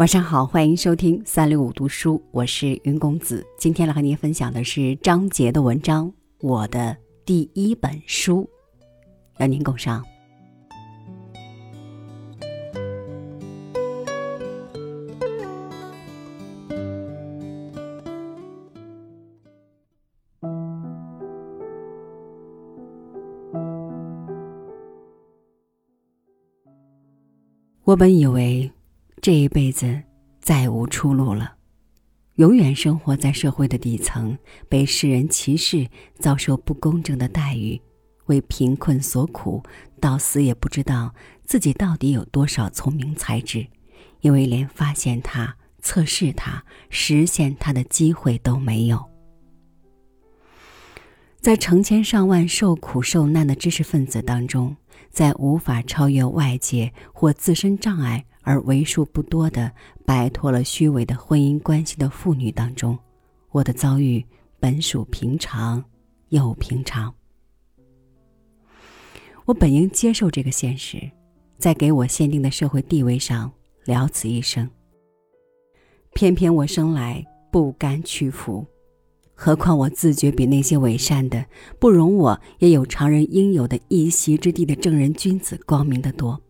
[0.00, 3.46] 晚上好，欢迎收听三六五读书，我是云公子。
[3.58, 6.08] 今天来和您分享的是张杰的文章
[6.40, 8.48] 《我的第一本书》，
[9.40, 10.02] 邀您共赏。
[27.84, 28.72] 我本以为。
[29.22, 30.02] 这一辈子
[30.40, 31.52] 再无出路了，
[32.36, 35.86] 永远生活在社会的底层，被世人歧视，
[36.18, 37.78] 遭受不公正的待遇，
[38.26, 39.62] 为贫困所苦，
[40.00, 43.66] 到死也不知道自己到底有多少聪明才智，
[44.22, 49.04] 因为连发现它、测试它、实现它的机会都没有。
[51.42, 54.74] 在成千上万受苦受难的知识分子当中，
[55.10, 58.24] 在无法超越外界或自身障碍。
[58.42, 59.70] 而为数不多的
[60.04, 62.98] 摆脱了虚伪的婚姻关系的妇女当中，
[63.50, 64.24] 我的遭遇
[64.58, 65.84] 本属平常
[66.30, 67.14] 又平常。
[69.44, 71.10] 我本应接受这个现实，
[71.58, 73.50] 在给我限定的社会地位上
[73.84, 74.68] 了此一生。
[76.14, 78.64] 偏偏我生来不甘屈服，
[79.34, 81.44] 何况我自觉比那些伪善的、
[81.78, 86.40] 不容我也有常人应有的一席之地的正人君子光明的多。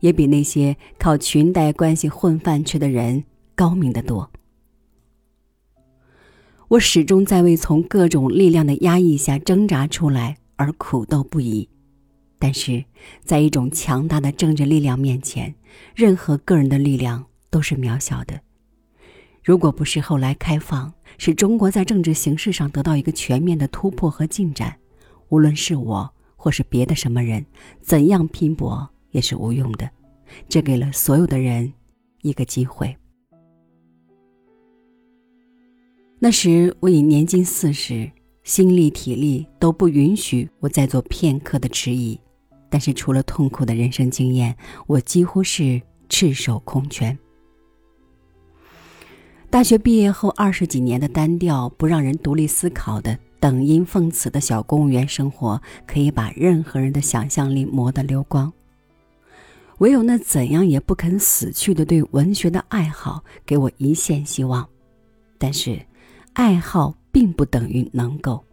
[0.00, 4.30] 也比那些靠裙带关系混饭吃的人高明得多。
[6.68, 11.68] 我始终在为从各种力量的压抑下挣扎出来而苦斗不已，
[12.38, 12.84] 但是
[13.24, 15.54] 在一种强大的政治力量面前，
[15.94, 18.38] 任何个人的力量都是渺小的。
[19.42, 24.76] 如果不是后来开放，使中国在政治形势上得到一个全面的突破和进展，
[25.30, 27.46] 无论是我或是别的什么人，
[27.80, 28.90] 怎样拼搏。
[29.18, 29.90] 也是无用的，
[30.48, 31.72] 这给了所有的人
[32.22, 32.96] 一个机会。
[36.20, 38.08] 那时我已年近四十，
[38.44, 42.16] 心力体力都不允许我再做片刻的迟疑，
[42.70, 44.56] 但是除了痛苦的人生经验，
[44.86, 47.18] 我几乎是赤手空拳。
[49.50, 58.52] 大学毕业后二十几年的单调、不让人独立思考的等音奉词的小公务员生活，可以把任何人的想象力磨得溜光。
[59.78, 64.68] 唯有那怎样也不肯死去的对文学的爱好，给我一线希望。
[65.38, 65.80] 但是，
[66.32, 68.44] 爱好并不等于能够。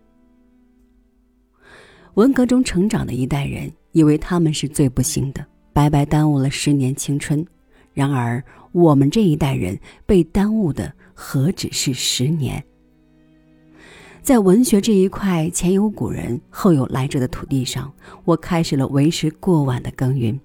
[2.14, 7.46] 文革中成长的一代人，以为他们是最不幸的，白白耽误了十年青春。
[7.92, 12.64] 然而，我们这一代人被耽误的何止是十年？
[14.22, 17.92] 在文学这一块前有古人后有来者的土地上，
[18.26, 20.40] 我开始了为时过晚的耕耘。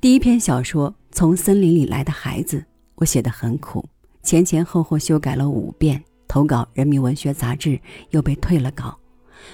[0.00, 2.56] 第一篇小说《从森林里来的孩子》，
[2.94, 3.86] 我写得很苦，
[4.22, 7.78] 前前后后修改了五遍，投稿《人民文学》杂志
[8.08, 8.98] 又被退了稿。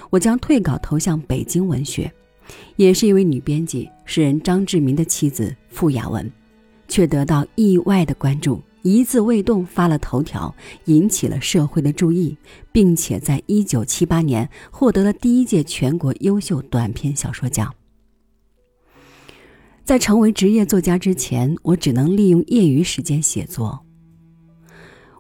[0.09, 2.09] 我将退稿投向北京文学，
[2.77, 6.31] 也是一位女编辑，诗人张志明的妻子傅雅文，
[6.87, 12.37] 却得到意外的关注，一字未动发了头条，引起了社会的注意，
[12.71, 17.75] 并且在一九七八年获得了第一届全国优秀短篇小说奖。
[19.87, 23.79] 在成为职业作家之前，我只能利用业余时间写作。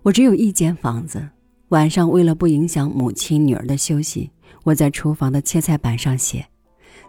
[0.02, 1.24] 我只有一间房子，
[1.68, 4.28] 晚上为了不影响母亲、女儿的休息，
[4.64, 6.44] 我在厨房的切菜板上写，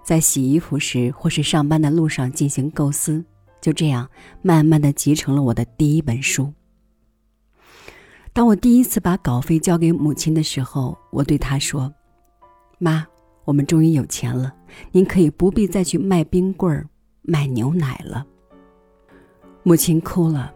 [0.03, 3.25] 在洗衣服时或是上班的路上进行构思，
[3.59, 4.07] 就这样
[4.44, 6.53] 慢慢的集成了我的第一本书。
[8.34, 11.91] 当我第一次把稿费交给母亲的时候，我对她说
[12.78, 13.03] ：“妈，
[13.46, 14.53] 我们终于有钱了，
[14.91, 16.88] 您可以不必再去卖冰棍儿。”
[17.29, 18.25] 卖牛奶了，
[19.63, 20.53] 母亲哭了。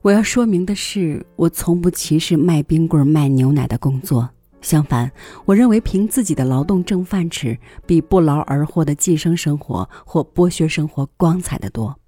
[0.00, 4.30] 我要说明的是，我从不歧视卖冰棍、卖牛奶的工作。
[4.60, 5.10] 相反，
[5.44, 11.98] 我认为凭自己的劳动挣饭吃，比不劳而获的寄生生活或剥削生活光彩的多。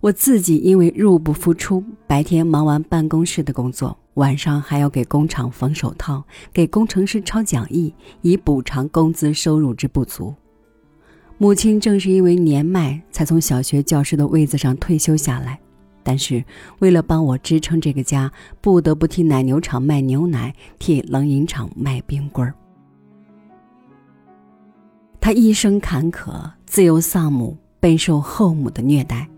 [0.00, 10.34] 我自己因为入不敷出，白天忙完办公室的工作，晚上还要给工厂缝手套，给工程师抄讲义，以补偿工资收入之不足。
[11.42, 15.58] 母亲正是因为年迈，才从小学教师的位子上退休下来。
[16.04, 16.44] 但是，
[16.78, 18.30] 为了帮我支撑这个家，
[18.60, 22.54] 不得不替奶牛场卖牛奶，替冷饮厂卖冰棍儿。
[25.20, 29.28] 他一生坎坷，自幼丧母，备受后母的虐待。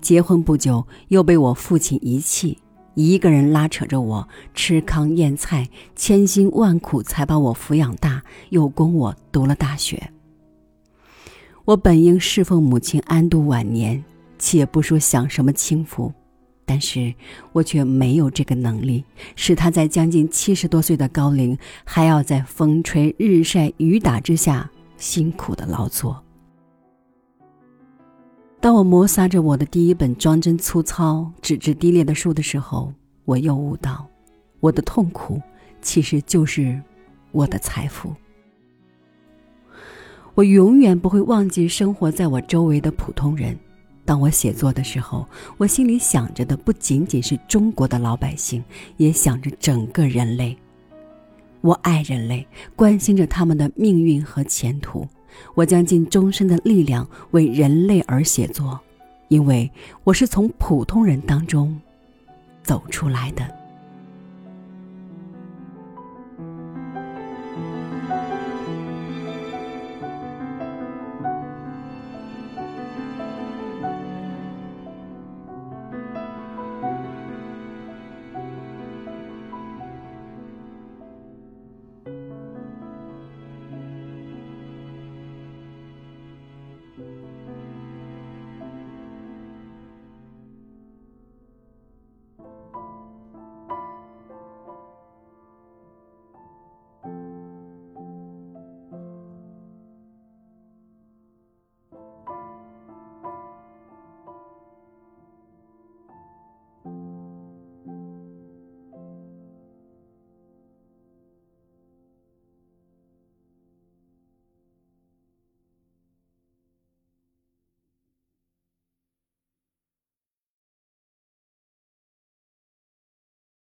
[0.00, 2.58] 结婚不久，又被我父亲遗弃，
[2.94, 10.12] 一个人拉扯着我吃糠咽菜，千辛万苦才把我抚养大，又供我读了大学。
[11.64, 14.02] 我本应侍奉母亲安度晚年，
[14.36, 16.12] 且不说享什么清福，
[16.64, 17.14] 但是
[17.52, 19.04] 我却没有这个能力，
[19.36, 26.20] 使他在将近七十多岁的高龄，还要在风吹日晒雨打之下辛苦的劳作。
[28.60, 32.92] 当我摩挲着我的第一本装帧粗糙、纸质低劣的书的时候，
[33.24, 34.04] 我又悟到，
[34.58, 35.40] 我的痛苦
[35.80, 36.80] 其实就是
[37.30, 38.12] 我的财富。
[40.34, 43.56] 我永远不会忘记生活在我周围的普通人。
[44.04, 45.26] 当我写作的时候，
[45.58, 48.64] 我心里想着的不仅仅是中国的老百姓，
[48.96, 50.56] 也想着整个人类。
[51.60, 55.06] 我爱人类，关心着他们的命运和前途。
[55.54, 58.80] 我将尽终身的力量为人类而写作，
[59.28, 59.70] 因为
[60.02, 61.78] 我是从普通人当中
[62.62, 63.61] 走出来的。